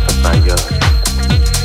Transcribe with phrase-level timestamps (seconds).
[0.00, 1.57] out of my yard.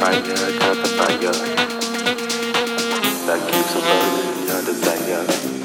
[0.00, 1.60] fire, got the fire
[3.26, 5.59] that keeps a burning, got the fire.